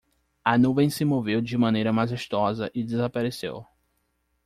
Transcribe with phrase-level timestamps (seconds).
[0.43, 3.63] A nuvem se moveu de maneira majestosa e desapareceu.